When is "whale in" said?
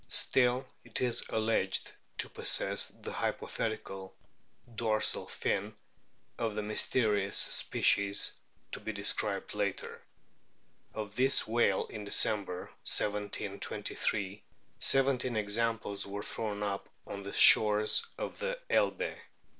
11.45-12.03